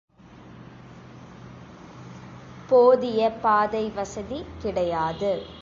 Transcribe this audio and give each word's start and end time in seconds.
போதிய 2.69 3.29
பாதை 3.41 3.89
வசதி 3.89 4.45
கிடையாது. 4.61 5.45